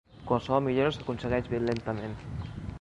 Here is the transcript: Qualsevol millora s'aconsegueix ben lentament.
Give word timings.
Qualsevol 0.29 0.63
millora 0.67 0.95
s'aconsegueix 0.95 1.53
ben 1.53 1.71
lentament. 1.73 2.19